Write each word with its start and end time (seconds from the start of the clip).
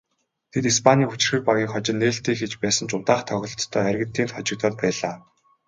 Тэд 0.51 0.63
Испанийн 0.71 1.09
хүчирхэг 1.09 1.43
багийг 1.49 1.69
хожин 1.71 1.97
нээлтээ 1.99 2.35
хийж 2.37 2.53
байсан 2.63 2.85
ч 2.89 2.91
удаах 2.97 3.21
тоглолтдоо 3.27 3.81
Аргентинд 3.91 4.33
хожигдоод 4.35 4.75
байлаа. 4.81 5.15